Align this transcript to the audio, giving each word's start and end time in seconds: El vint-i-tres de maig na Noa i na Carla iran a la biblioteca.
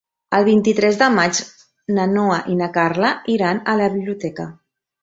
El 0.35 0.45
vint-i-tres 0.45 0.97
de 1.01 1.09
maig 1.17 1.41
na 1.99 2.09
Noa 2.17 2.41
i 2.55 2.59
na 2.63 2.73
Carla 2.79 3.17
iran 3.39 3.65
a 3.77 3.81
la 3.85 3.97
biblioteca. 3.99 4.53